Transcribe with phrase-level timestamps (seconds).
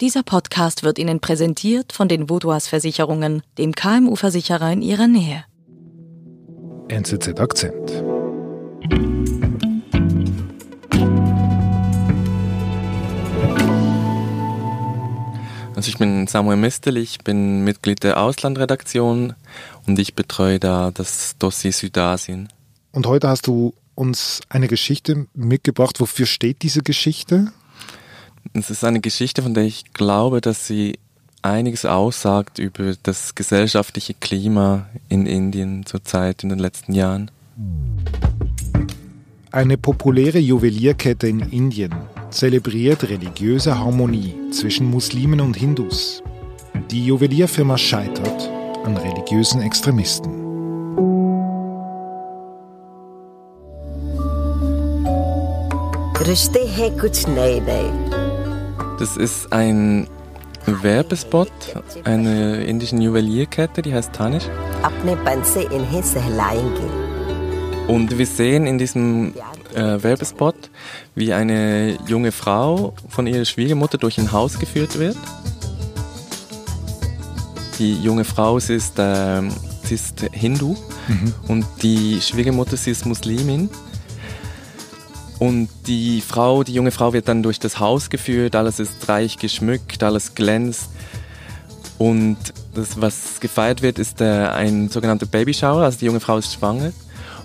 [0.00, 5.44] Dieser Podcast wird Ihnen präsentiert von den Vodouas Versicherungen, dem KMU-Versicherer in Ihrer Nähe.
[6.88, 7.90] NZZ Akzent.
[15.76, 19.34] Also ich bin Samuel Mistel, ich bin Mitglied der Auslandredaktion
[19.86, 22.48] und ich betreue da das Dossier Südasien.
[22.92, 26.00] Und heute hast du uns eine Geschichte mitgebracht.
[26.00, 27.52] Wofür steht diese Geschichte?
[28.52, 30.98] Es ist eine Geschichte, von der ich glaube, dass sie
[31.42, 37.30] einiges aussagt über das gesellschaftliche Klima in Indien zurzeit in den letzten Jahren.
[39.52, 41.94] Eine populäre Juwelierkette in Indien
[42.30, 46.22] zelebriert religiöse Harmonie zwischen Muslimen und Hindus.
[46.90, 48.48] Die Juwelierfirma scheitert
[48.84, 50.30] an religiösen Extremisten.
[59.00, 60.08] Das ist ein
[60.66, 61.50] Werbespot
[62.04, 64.44] einer indischen Juwelierkette, die heißt Tanish.
[67.88, 69.32] Und wir sehen in diesem
[69.74, 70.68] äh, Werbespot,
[71.14, 75.16] wie eine junge Frau von ihrer Schwiegermutter durch ein Haus geführt wird.
[77.78, 79.40] Die junge Frau, sie ist, äh,
[79.82, 80.76] sie ist Hindu
[81.08, 81.34] mhm.
[81.48, 83.70] und die Schwiegermutter, sie ist Muslimin.
[85.40, 89.38] Und die Frau, die junge Frau wird dann durch das Haus geführt, alles ist reich
[89.38, 90.90] geschmückt, alles glänzt.
[91.96, 92.36] Und
[92.74, 96.92] das, was gefeiert wird, ist äh, ein sogenannter Babyshower, also die junge Frau ist schwanger.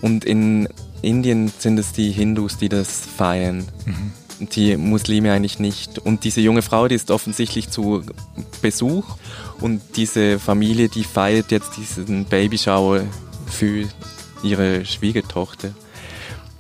[0.02, 0.68] Und in
[1.02, 3.66] Indien sind es die Hindus, die das feiern.
[3.86, 4.48] Mhm.
[4.48, 5.98] Die Muslime eigentlich nicht.
[5.98, 8.04] Und diese junge Frau, die ist offensichtlich zu
[8.62, 9.06] Besuch.
[9.62, 13.04] Und diese Familie, die feiert jetzt diesen Babyshower
[13.48, 13.88] für
[14.44, 15.70] ihre Schwiegertochter.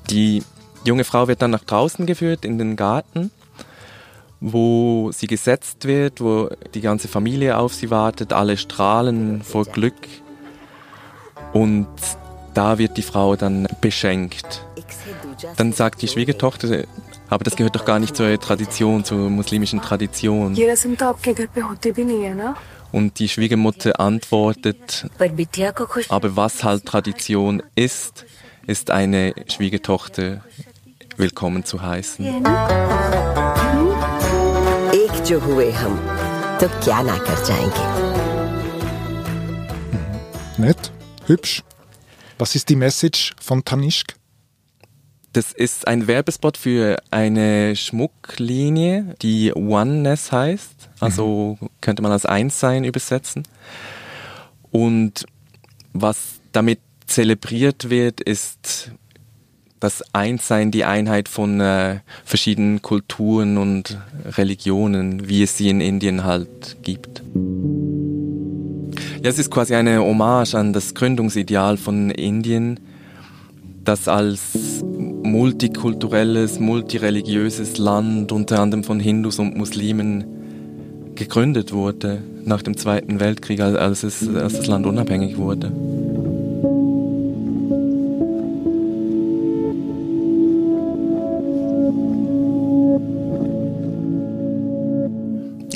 [0.09, 0.41] Die
[0.85, 3.31] junge Frau wird dann nach draußen geführt in den Garten,
[4.39, 9.95] wo sie gesetzt wird, wo die ganze Familie auf sie wartet, alle strahlen vor Glück.
[11.53, 11.87] Und
[12.53, 14.65] da wird die Frau dann beschenkt.
[15.57, 16.83] Dann sagt die Schwiegertochter,
[17.29, 20.55] aber das gehört doch gar nicht zur Tradition, zur muslimischen Tradition.
[22.91, 25.07] Und die Schwiegermutter antwortet,
[26.07, 28.25] aber was halt Tradition ist,
[28.67, 30.41] ist eine Schwiegertochter
[31.17, 32.25] willkommen zu heißen.
[40.57, 40.91] Nett,
[41.25, 41.63] hübsch.
[42.37, 44.15] Was ist die Message von Tanishk?
[45.33, 50.89] Das ist ein Werbespot für eine Schmucklinie, die Oneness heißt.
[50.99, 51.69] Also mhm.
[51.81, 53.43] könnte man als Einssein übersetzen.
[54.71, 55.25] Und
[55.93, 58.91] was damit zelebriert wird, ist
[59.79, 66.23] das Einssein, die Einheit von äh, verschiedenen Kulturen und Religionen, wie es sie in Indien
[66.23, 67.21] halt gibt.
[69.21, 72.79] Ja, es ist quasi eine Hommage an das Gründungsideal von Indien,
[73.83, 80.25] das als multikulturelles, multireligiöses Land unter anderem von Hindus und Muslimen
[81.15, 85.71] gegründet wurde nach dem Zweiten Weltkrieg, als, es, als das Land unabhängig wurde.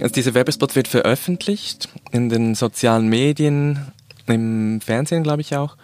[0.10, 3.92] Also dieser Werbespot wird veröffentlicht in den sozialen Medien,
[4.26, 5.78] im Fernsehen glaube ich auch.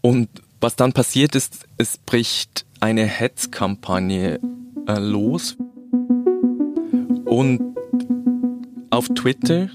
[0.00, 0.30] Und
[0.62, 4.40] was dann passiert ist, es bricht eine Hetzkampagne
[4.86, 5.58] äh, los.
[7.26, 7.76] Und
[8.88, 9.68] auf Twitter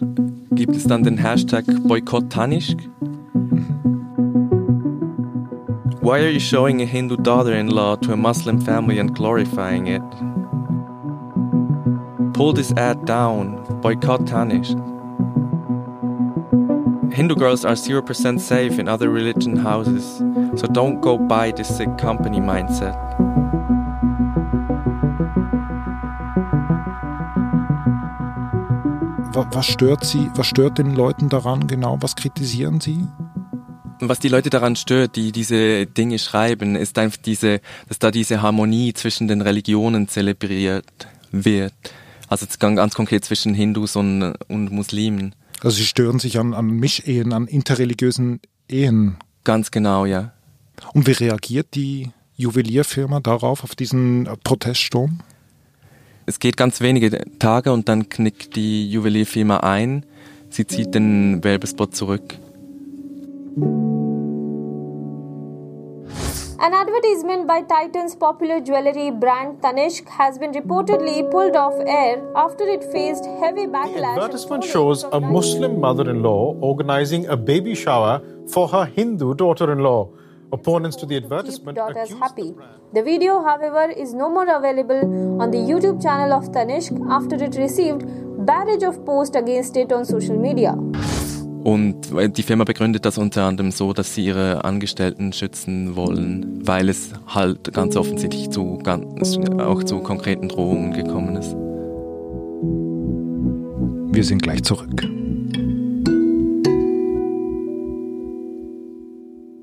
[0.50, 2.79] gibt es dann den Hashtag Boykott Tanishk.
[6.01, 10.39] Why are you showing a Hindu daughter-in-law to a Muslim family and glorifying it?
[12.40, 13.58] Pull this ad down.
[13.82, 14.70] Boycott Tanish.
[17.12, 20.20] Hindu girls are 0% safe in other religion houses,
[20.56, 22.96] so don't go buy this sick company mindset.
[29.52, 31.97] Was stört Sie, was stört den Leuten daran genau?
[32.00, 33.06] Was kritisieren Sie?
[34.00, 37.59] Was die Leute daran stört, die diese Dinge schreiben, ist einfach diese,
[37.90, 40.85] dass da diese Harmonie zwischen den Religionen zelebriert
[41.34, 41.74] wird.
[42.29, 45.34] Also ganz konkret zwischen Hindus und, und Muslimen.
[45.61, 48.40] Also sie stören sich an, an Mischehen, an interreligiösen
[48.70, 49.17] Ehen.
[49.43, 50.31] Ganz genau, ja.
[50.93, 55.20] Und wie reagiert die Juwelierfirma darauf, auf diesen Proteststurm?
[56.26, 60.05] Es geht ganz wenige Tage und dann knickt die Juwelierfirma ein.
[60.49, 62.37] Sie zieht den Werbespot zurück.
[66.61, 72.66] An advertisement by Titan's popular jewelry brand Tanishq has been reportedly pulled off air after
[72.67, 73.94] it faced heavy backlash.
[73.94, 78.22] The advertisement shows a Muslim mother in law organizing a baby shower
[78.52, 80.09] for her Hindu daughter in law.
[80.52, 82.53] Opponents to the advertisement daughters happy.
[82.94, 87.56] The video, however, is no more available on the YouTube channel of Tanishq after it
[87.56, 88.03] received
[88.46, 90.76] barrage of posts against it on social media.
[91.64, 96.88] Und die Firma begründet das unter anderem so, dass sie ihre Angestellten schützen wollen, weil
[96.88, 101.56] es halt ganz offensichtlich zu, ganz, auch zu konkreten Drohungen gekommen ist.
[104.16, 105.06] Wir sind gleich zurück.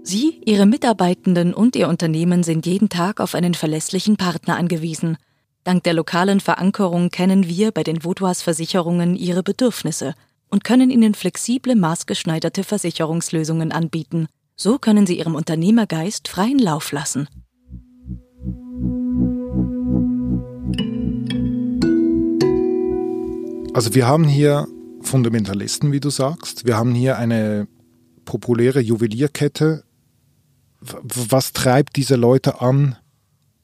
[0.03, 5.17] Sie, Ihre Mitarbeitenden und Ihr Unternehmen sind jeden Tag auf einen verlässlichen Partner angewiesen.
[5.65, 10.15] Dank der lokalen Verankerung kennen wir bei den Vaudois Versicherungen Ihre Bedürfnisse
[10.49, 14.27] und können Ihnen flexible, maßgeschneiderte Versicherungslösungen anbieten.
[14.57, 17.29] So können Sie Ihrem Unternehmergeist freien Lauf lassen.
[23.75, 24.67] Also wir haben hier
[25.03, 26.65] Fundamentalisten, wie du sagst.
[26.65, 27.69] Wir haben hier eine
[28.25, 29.85] populäre Juwelierkette.
[30.81, 32.97] Was treibt diese Leute an,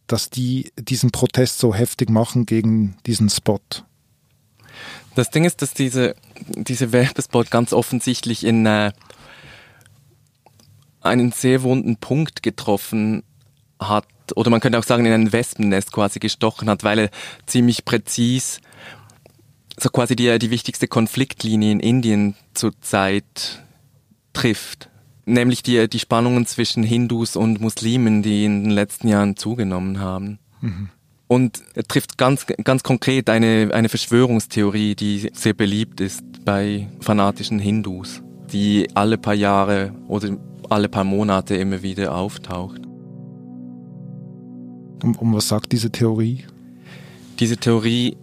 [0.07, 3.59] dass die diesen Protest so heftig machen gegen diesen Spot?
[5.15, 6.15] Das Ding ist, dass diese,
[6.55, 8.93] diese Werbespot ganz offensichtlich in äh,
[11.01, 13.23] einen sehr wunden Punkt getroffen
[13.79, 14.07] hat,
[14.37, 17.11] oder man könnte auch sagen, in ein Wespennest quasi gestochen hat, weil er
[17.47, 18.61] ziemlich präzis
[19.79, 23.63] so quasi die, die wichtigste Konfliktlinie in Indien zurzeit
[24.33, 24.89] trifft.
[25.25, 30.39] Nämlich die, die Spannungen zwischen Hindus und Muslimen, die in den letzten Jahren zugenommen haben.
[30.61, 30.91] Mhm.
[31.33, 37.59] Und er trifft ganz, ganz konkret eine, eine Verschwörungstheorie, die sehr beliebt ist bei fanatischen
[37.59, 38.21] Hindus,
[38.53, 40.37] die alle paar Jahre oder
[40.69, 42.83] alle paar Monate immer wieder auftaucht.
[45.03, 46.45] Um, um was sagt diese Theorie?
[47.41, 48.19] Diese Theorie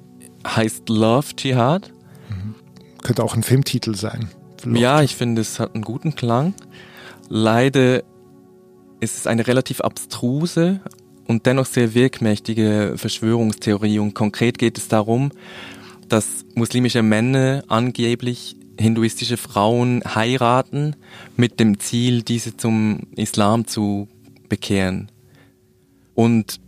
[0.45, 1.91] heißt Love Jihad.
[2.29, 2.53] Mhm.
[3.01, 4.29] Könnte auch ein Filmtitel sein.
[4.63, 4.77] Love.
[4.77, 6.53] Ja, ich finde, es hat einen guten Klang.
[7.27, 8.03] Leider
[9.00, 10.81] ist es eine relativ abstruse
[11.29, 13.99] und dennoch sehr wirkmächtige Verschwörungstheorie.
[13.99, 15.31] Und konkret geht es darum,
[16.07, 20.95] dass muslimische Männer angeblich hinduistische Frauen heiraten
[21.37, 24.07] mit dem Ziel, diese zum Islam zu
[24.49, 25.11] bekehren.
[26.15, 26.59] Und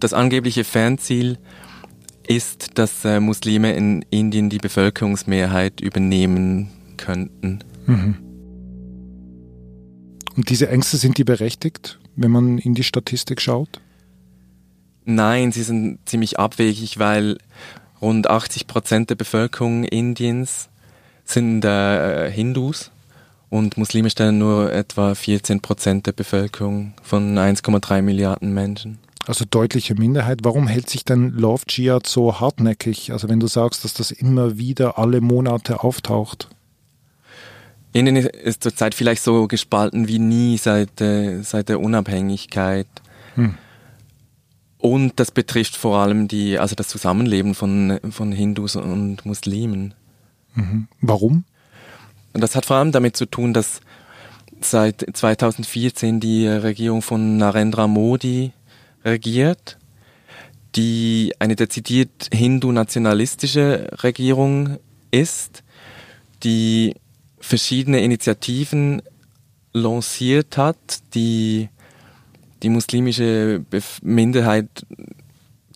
[0.00, 1.36] das angebliche Fernziel
[2.26, 7.58] ist, dass äh, Muslime in Indien die Bevölkerungsmehrheit übernehmen könnten.
[7.86, 8.16] Mhm.
[10.36, 13.82] Und diese Ängste sind die berechtigt, wenn man in die Statistik schaut?
[15.06, 17.38] Nein, sie sind ziemlich abwegig, weil
[18.02, 20.68] rund 80 Prozent der Bevölkerung Indiens
[21.24, 22.90] sind äh, Hindus
[23.48, 28.98] und Muslime stellen nur etwa 14 Prozent der Bevölkerung von 1,3 Milliarden Menschen.
[29.28, 30.40] Also deutliche Minderheit.
[30.42, 33.12] Warum hält sich denn Love Jihad so hartnäckig?
[33.12, 36.48] Also wenn du sagst, dass das immer wieder alle Monate auftaucht.
[37.92, 42.88] Indien ist zurzeit vielleicht so gespalten wie nie seit, äh, seit der Unabhängigkeit.
[43.36, 43.54] Hm.
[44.78, 49.94] Und das betrifft vor allem die, also das Zusammenleben von, von Hindus und Muslimen.
[50.54, 50.88] Mhm.
[51.00, 51.44] Warum?
[52.32, 53.80] Das hat vor allem damit zu tun, dass
[54.60, 58.52] seit 2014 die Regierung von Narendra Modi
[59.04, 59.78] regiert,
[60.74, 64.78] die eine dezidiert hindu-nationalistische Regierung
[65.10, 65.62] ist,
[66.42, 66.94] die
[67.40, 69.02] verschiedene Initiativen
[69.72, 70.76] lanciert hat,
[71.14, 71.68] die
[72.62, 73.64] die muslimische
[74.02, 74.68] Minderheit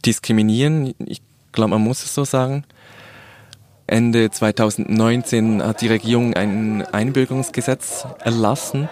[0.05, 0.95] diskriminieren.
[0.99, 1.23] Ich
[1.53, 2.65] glaube, man muss es so sagen.
[3.87, 8.89] Ende 2019 hat die Regierung ein Einbürgerungsgesetz erlassen,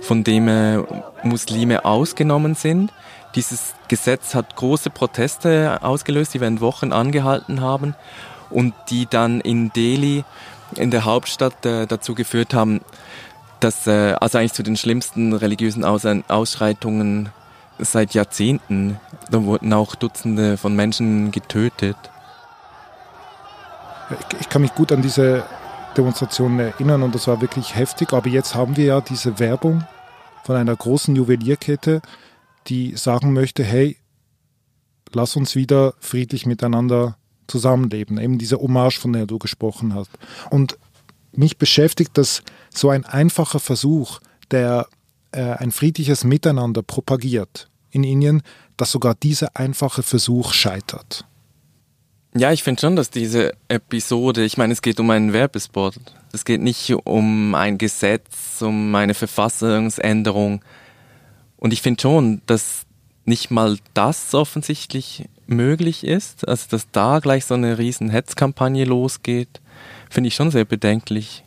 [0.00, 0.78] von dem äh,
[1.22, 2.92] Muslime ausgenommen sind.
[3.36, 7.94] Dieses Gesetz hat große Proteste ausgelöst, die während Wochen angehalten haben
[8.50, 10.24] und die dann in Delhi,
[10.76, 12.80] in der Hauptstadt, äh, dazu geführt haben,
[13.62, 17.30] dass äh, also eigentlich zu den schlimmsten religiösen Aus Ausschreitungen
[17.78, 18.98] seit Jahrzehnten.
[19.30, 21.96] Da wurden auch Dutzende von Menschen getötet.
[24.10, 25.44] Ich, ich kann mich gut an diese
[25.96, 28.12] Demonstrationen erinnern und das war wirklich heftig.
[28.12, 29.84] Aber jetzt haben wir ja diese Werbung
[30.44, 32.02] von einer großen Juwelierkette,
[32.66, 33.96] die sagen möchte, hey,
[35.12, 37.16] lass uns wieder friedlich miteinander
[37.46, 38.18] zusammenleben.
[38.18, 40.10] Eben diese Hommage, von der du gesprochen hast.
[40.50, 40.78] Und
[41.32, 42.42] mich beschäftigt, dass
[42.74, 44.20] so ein einfacher Versuch,
[44.50, 44.86] der
[45.32, 48.42] äh, ein friedliches Miteinander propagiert in Indien,
[48.76, 51.24] dass sogar dieser einfache Versuch scheitert.
[52.34, 55.96] Ja, ich finde schon, dass diese Episode, ich meine, es geht um einen Werbespot.
[56.32, 60.62] Es geht nicht um ein Gesetz, um eine Verfassungsänderung
[61.58, 62.86] Und ich finde schon, dass
[63.24, 69.60] nicht mal das offensichtlich möglich ist, also dass da gleich so eine riesen Hetzkampagne losgeht,
[70.12, 71.42] finde ich schon sehr bedenklich.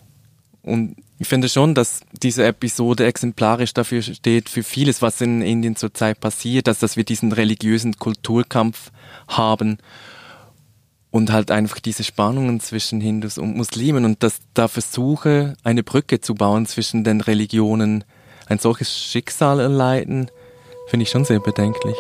[0.62, 5.76] Und ich finde schon, dass diese Episode exemplarisch dafür steht, für vieles, was in Indien
[5.76, 8.92] zurzeit passiert, dass, dass wir diesen religiösen Kulturkampf
[9.28, 9.78] haben
[11.12, 16.20] und halt einfach diese Spannungen zwischen Hindus und Muslimen und dass da versuche, eine Brücke
[16.20, 18.04] zu bauen zwischen den Religionen,
[18.48, 20.30] ein solches Schicksal erleiden,
[20.90, 21.96] finde ich schon sehr bedenklich.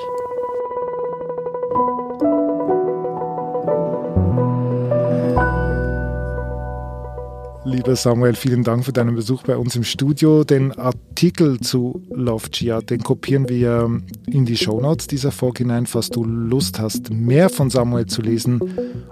[7.75, 10.46] Lieber Samuel, vielen Dank für deinen Besuch bei uns im Studio.
[10.46, 16.10] Den Artikel zu Love Jihad, den kopieren wir in die Shownotes dieser Folge hinein, falls
[16.10, 18.62] du Lust hast, mehr von Samuel zu lesen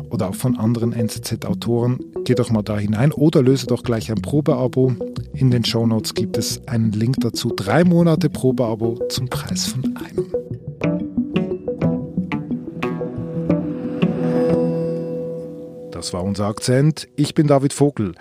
[0.10, 2.00] oder auch von anderen NZZ-Autoren.
[2.24, 4.94] Geh doch mal da hinein oder löse doch gleich ein Probeabo.
[5.34, 7.52] In den Shownotes gibt es einen Link dazu.
[7.54, 10.32] Drei Monate Probeabo zum Preis von einem.
[15.92, 17.10] Das war unser Akzent.
[17.18, 18.14] Ich bin David Vogel.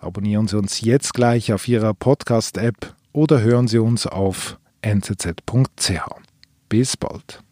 [0.00, 6.00] Abonnieren Sie uns jetzt gleich auf Ihrer Podcast-App oder hören Sie uns auf nzz.ch.
[6.68, 7.42] Bis bald.